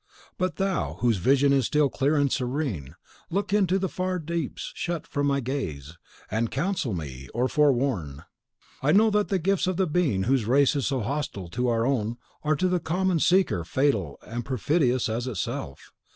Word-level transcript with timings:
But 0.39 0.55
thou, 0.55 0.95
whose 1.01 1.17
vision 1.17 1.53
is 1.53 1.67
still 1.67 1.87
clear 1.87 2.15
and 2.15 2.31
serene, 2.31 2.95
look 3.29 3.53
into 3.53 3.77
the 3.77 3.87
far 3.87 4.17
deeps 4.17 4.71
shut 4.73 5.05
from 5.05 5.27
my 5.27 5.41
gaze, 5.41 5.95
and 6.31 6.49
counsel 6.49 6.95
me, 6.95 7.27
or 7.35 7.47
forewarn! 7.47 8.23
I 8.81 8.93
know 8.93 9.11
that 9.11 9.27
the 9.27 9.37
gifts 9.37 9.67
of 9.67 9.77
the 9.77 9.85
Being 9.85 10.23
whose 10.23 10.45
race 10.45 10.75
is 10.75 10.87
so 10.87 11.01
hostile 11.01 11.49
to 11.49 11.67
our 11.67 11.85
own 11.85 12.17
are, 12.41 12.55
to 12.55 12.67
the 12.67 12.79
common 12.79 13.19
seeker, 13.19 13.63
fatal 13.63 14.17
and 14.25 14.43
perfidious 14.43 15.07
as 15.07 15.27
itself. 15.27 15.91